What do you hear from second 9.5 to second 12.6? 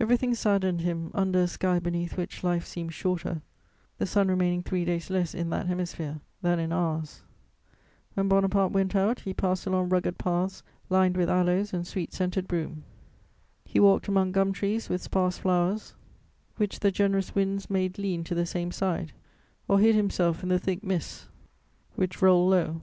along rugged paths lined with aloes and sweet scented